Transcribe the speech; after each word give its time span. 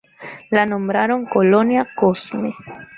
La 0.49 0.65
nombraron 0.65 1.27
Colonia 1.27 1.87
Cosme. 1.95 2.55